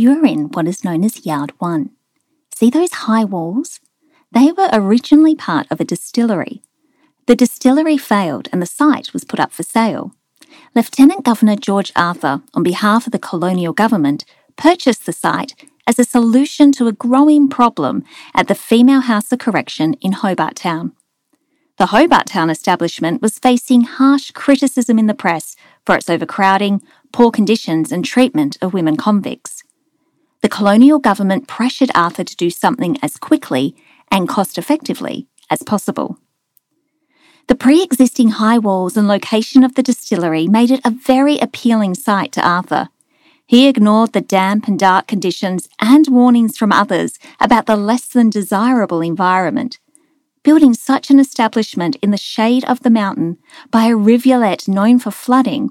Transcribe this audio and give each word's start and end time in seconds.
You're 0.00 0.24
in 0.24 0.44
what 0.52 0.66
is 0.66 0.82
known 0.82 1.04
as 1.04 1.26
Yard 1.26 1.52
1. 1.58 1.90
See 2.54 2.70
those 2.70 3.04
high 3.04 3.22
walls? 3.22 3.80
They 4.32 4.50
were 4.50 4.70
originally 4.72 5.34
part 5.34 5.66
of 5.70 5.78
a 5.78 5.84
distillery. 5.84 6.62
The 7.26 7.36
distillery 7.36 7.98
failed 7.98 8.48
and 8.50 8.62
the 8.62 8.66
site 8.80 9.12
was 9.12 9.24
put 9.24 9.38
up 9.38 9.52
for 9.52 9.62
sale. 9.62 10.14
Lieutenant 10.74 11.22
Governor 11.22 11.56
George 11.56 11.92
Arthur, 11.94 12.40
on 12.54 12.62
behalf 12.62 13.04
of 13.04 13.12
the 13.12 13.18
colonial 13.18 13.74
government, 13.74 14.24
purchased 14.56 15.04
the 15.04 15.12
site 15.12 15.54
as 15.86 15.98
a 15.98 16.04
solution 16.04 16.72
to 16.72 16.88
a 16.88 16.92
growing 16.92 17.46
problem 17.50 18.02
at 18.34 18.48
the 18.48 18.54
Female 18.54 19.02
House 19.02 19.30
of 19.32 19.38
Correction 19.38 19.92
in 20.00 20.12
Hobart 20.12 20.56
Town. 20.56 20.92
The 21.76 21.92
Hobart 21.92 22.28
Town 22.28 22.48
establishment 22.48 23.20
was 23.20 23.38
facing 23.38 23.82
harsh 23.82 24.30
criticism 24.30 24.98
in 24.98 25.08
the 25.08 25.20
press 25.22 25.56
for 25.84 25.94
its 25.94 26.08
overcrowding, 26.08 26.80
poor 27.12 27.30
conditions, 27.30 27.92
and 27.92 28.02
treatment 28.02 28.56
of 28.62 28.72
women 28.72 28.96
convicts. 28.96 29.62
The 30.42 30.48
colonial 30.48 30.98
government 30.98 31.48
pressured 31.48 31.90
Arthur 31.94 32.24
to 32.24 32.36
do 32.36 32.50
something 32.50 32.96
as 33.02 33.16
quickly 33.16 33.76
and 34.10 34.28
cost 34.28 34.58
effectively 34.58 35.26
as 35.50 35.62
possible. 35.62 36.18
The 37.48 37.54
pre 37.54 37.82
existing 37.82 38.30
high 38.30 38.58
walls 38.58 38.96
and 38.96 39.08
location 39.08 39.64
of 39.64 39.74
the 39.74 39.82
distillery 39.82 40.46
made 40.46 40.70
it 40.70 40.80
a 40.84 40.90
very 40.90 41.38
appealing 41.38 41.94
site 41.94 42.32
to 42.32 42.46
Arthur. 42.46 42.88
He 43.46 43.66
ignored 43.66 44.12
the 44.12 44.20
damp 44.20 44.68
and 44.68 44.78
dark 44.78 45.08
conditions 45.08 45.68
and 45.80 46.06
warnings 46.08 46.56
from 46.56 46.72
others 46.72 47.18
about 47.40 47.66
the 47.66 47.76
less 47.76 48.06
than 48.06 48.30
desirable 48.30 49.00
environment 49.00 49.78
building 50.42 50.74
such 50.74 51.10
an 51.10 51.18
establishment 51.18 51.96
in 52.02 52.10
the 52.10 52.16
shade 52.16 52.64
of 52.64 52.80
the 52.80 52.90
mountain 52.90 53.38
by 53.70 53.86
a 53.86 53.96
rivulet 53.96 54.66
known 54.66 54.98
for 54.98 55.10
flooding 55.10 55.70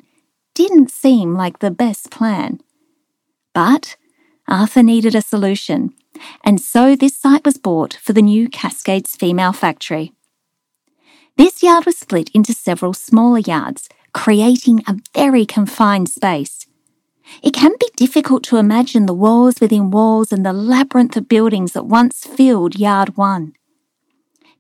didn't 0.53 0.91
seem 0.91 1.33
like 1.33 1.59
the 1.59 1.71
best 1.71 2.11
plan. 2.11 2.59
But 3.53 3.95
Arthur 4.49 4.81
needed 4.81 5.13
a 5.13 5.21
solution, 5.21 5.93
and 6.43 6.59
so 6.59 6.95
this 6.95 7.15
site 7.15 7.45
was 7.45 7.57
bought 7.57 7.93
for 8.01 8.13
the 8.13 8.21
new 8.21 8.49
Cascades 8.49 9.15
Female 9.15 9.53
Factory. 9.53 10.13
This 11.37 11.61
yard 11.61 11.85
was 11.85 11.97
split 11.97 12.31
into 12.33 12.53
several 12.53 12.93
smaller 12.93 13.39
yards, 13.39 13.87
creating 14.11 14.81
a 14.87 14.97
very 15.13 15.45
confined 15.45 16.09
space. 16.09 16.65
It 17.43 17.53
can 17.53 17.73
be 17.79 17.91
difficult 17.95 18.43
to 18.45 18.57
imagine 18.57 19.05
the 19.05 19.13
walls 19.13 19.61
within 19.61 19.91
walls 19.91 20.31
and 20.31 20.43
the 20.43 20.51
labyrinth 20.51 21.15
of 21.15 21.29
buildings 21.29 21.73
that 21.73 21.85
once 21.85 22.25
filled 22.25 22.79
Yard 22.79 23.17
1. 23.17 23.53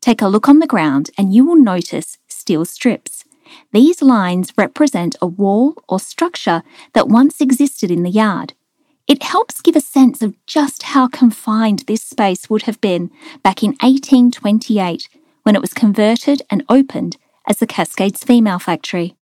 Take 0.01 0.21
a 0.21 0.27
look 0.27 0.47
on 0.47 0.59
the 0.59 0.67
ground 0.67 1.09
and 1.17 1.33
you 1.33 1.45
will 1.45 1.55
notice 1.55 2.19
steel 2.27 2.63
strips. 2.63 3.25
These 3.73 4.03
lines 4.03 4.53
represent 4.55 5.15
a 5.19 5.25
wall 5.25 5.73
or 5.89 5.99
structure 5.99 6.61
that 6.93 7.07
once 7.07 7.41
existed 7.41 7.89
in 7.89 8.03
the 8.03 8.11
yard. 8.11 8.53
It 9.09 9.23
helps 9.23 9.59
give 9.61 9.75
a 9.75 9.81
sense 9.81 10.21
of 10.21 10.35
just 10.45 10.83
how 10.83 11.07
confined 11.07 11.79
this 11.79 12.03
space 12.03 12.47
would 12.47 12.61
have 12.63 12.79
been 12.79 13.09
back 13.41 13.63
in 13.63 13.71
1828 13.81 15.09
when 15.41 15.55
it 15.55 15.61
was 15.61 15.73
converted 15.73 16.43
and 16.51 16.63
opened 16.69 17.17
as 17.47 17.57
the 17.57 17.65
Cascades 17.65 18.23
Female 18.23 18.59
Factory. 18.59 19.15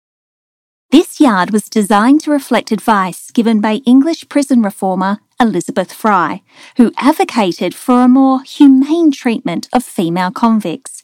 This 0.90 1.20
yard 1.20 1.50
was 1.50 1.68
designed 1.68 2.22
to 2.22 2.30
reflect 2.30 2.72
advice 2.72 3.30
given 3.30 3.60
by 3.60 3.82
English 3.84 4.26
prison 4.30 4.62
reformer 4.62 5.18
Elizabeth 5.38 5.92
Fry, 5.92 6.40
who 6.78 6.90
advocated 6.96 7.74
for 7.74 8.00
a 8.00 8.08
more 8.08 8.42
humane 8.42 9.10
treatment 9.10 9.68
of 9.70 9.84
female 9.84 10.30
convicts. 10.30 11.02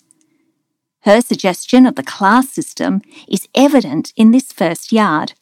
Her 1.02 1.20
suggestion 1.20 1.84
of 1.84 1.96
the 1.96 2.02
class 2.02 2.48
system 2.48 3.02
is 3.28 3.46
evident 3.54 4.14
in 4.16 4.30
this 4.30 4.52
first 4.52 4.90
yard. 4.90 5.34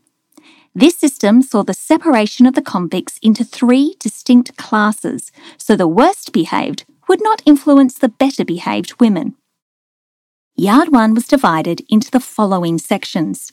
This 0.74 0.96
system 0.96 1.42
saw 1.42 1.62
the 1.62 1.74
separation 1.74 2.46
of 2.46 2.54
the 2.54 2.62
convicts 2.62 3.18
into 3.22 3.44
three 3.44 3.96
distinct 3.98 4.56
classes, 4.56 5.32
so 5.56 5.74
the 5.74 5.88
worst 5.88 6.32
behaved 6.32 6.84
would 7.08 7.22
not 7.22 7.42
influence 7.46 7.94
the 7.94 8.08
better 8.08 8.44
behaved 8.44 9.00
women. 9.00 9.34
Yard 10.54 10.90
1 10.90 11.14
was 11.14 11.26
divided 11.26 11.82
into 11.88 12.10
the 12.10 12.20
following 12.20 12.78
sections. 12.78 13.52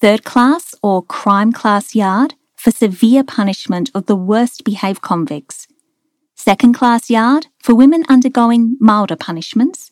Third 0.00 0.24
class 0.24 0.74
or 0.82 1.02
crime 1.02 1.52
class 1.52 1.94
yard 1.94 2.34
for 2.56 2.70
severe 2.70 3.24
punishment 3.24 3.90
of 3.94 4.06
the 4.06 4.16
worst 4.16 4.64
behaved 4.64 5.02
convicts, 5.02 5.66
second 6.36 6.74
class 6.74 7.10
yard 7.10 7.46
for 7.60 7.74
women 7.74 8.04
undergoing 8.08 8.76
milder 8.80 9.16
punishments, 9.16 9.90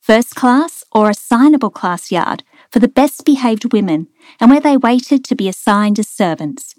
first 0.00 0.34
class 0.34 0.84
or 0.92 1.10
assignable 1.10 1.70
class 1.70 2.10
yard 2.10 2.42
for 2.72 2.78
the 2.78 2.88
best 2.88 3.24
behaved 3.26 3.72
women 3.72 4.08
and 4.40 4.50
where 4.50 4.60
they 4.60 4.76
waited 4.76 5.24
to 5.24 5.36
be 5.36 5.46
assigned 5.46 5.98
as 5.98 6.08
servants, 6.08 6.74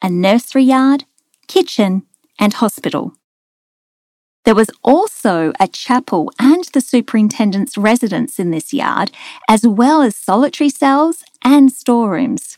a 0.00 0.08
nursery 0.08 0.62
yard, 0.62 1.04
kitchen, 1.48 2.04
and 2.38 2.54
hospital. 2.54 3.12
There 4.44 4.54
was 4.54 4.70
also 4.84 5.52
a 5.58 5.66
chapel 5.66 6.30
and 6.38 6.62
the 6.66 6.80
superintendent's 6.80 7.76
residence 7.76 8.38
in 8.38 8.52
this 8.52 8.72
yard, 8.72 9.10
as 9.48 9.66
well 9.66 10.02
as 10.02 10.14
solitary 10.14 10.70
cells 10.70 11.24
and 11.42 11.72
storerooms. 11.72 12.56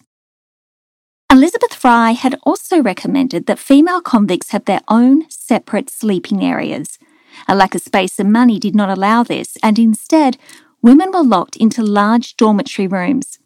Elizabeth 1.31 1.73
Fry 1.73 2.11
had 2.11 2.39
also 2.43 2.83
recommended 2.83 3.47
that 3.47 3.59
female 3.59 4.03
convicts 4.03 4.51
have 4.51 4.67
their 4.67 4.83
own 4.89 5.29
separate 5.31 5.89
sleeping 5.89 6.45
areas. 6.45 6.99
A 7.47 7.55
lack 7.55 7.75
of 7.75 7.81
space 7.81 8.19
and 8.19 8.31
money 8.31 8.59
did 8.59 8.75
not 8.75 8.91
allow 8.91 9.23
this, 9.23 9.57
and 9.63 9.79
instead, 9.79 10.37
women 10.83 11.11
were 11.13 11.23
locked 11.23 11.57
into 11.57 11.83
large 11.83 12.37
dormitory 12.37 12.87
rooms. 12.87 13.39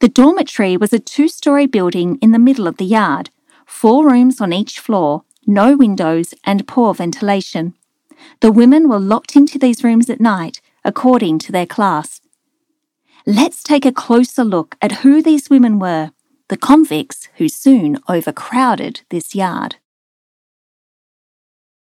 The 0.00 0.08
dormitory 0.08 0.76
was 0.76 0.92
a 0.92 0.98
two 0.98 1.28
story 1.28 1.66
building 1.66 2.18
in 2.20 2.32
the 2.32 2.38
middle 2.38 2.66
of 2.66 2.76
the 2.76 2.84
yard, 2.84 3.30
four 3.66 4.06
rooms 4.06 4.40
on 4.40 4.52
each 4.52 4.78
floor, 4.78 5.24
no 5.46 5.76
windows, 5.76 6.34
and 6.44 6.68
poor 6.68 6.94
ventilation. 6.94 7.74
The 8.40 8.52
women 8.52 8.88
were 8.88 9.00
locked 9.00 9.34
into 9.34 9.58
these 9.58 9.82
rooms 9.82 10.08
at 10.08 10.20
night, 10.20 10.60
according 10.84 11.38
to 11.40 11.52
their 11.52 11.66
class. 11.66 12.20
Let's 13.26 13.62
take 13.62 13.86
a 13.86 13.92
closer 13.92 14.44
look 14.44 14.76
at 14.82 15.02
who 15.02 15.22
these 15.22 15.48
women 15.48 15.78
were, 15.78 16.10
the 16.48 16.56
convicts 16.56 17.28
who 17.36 17.48
soon 17.48 17.98
overcrowded 18.08 19.02
this 19.10 19.34
yard. 19.34 19.76